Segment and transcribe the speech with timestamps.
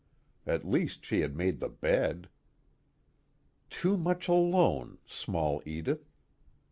[0.47, 2.27] At least she had made the bed.
[3.69, 6.09] _Too much alone, small Edith.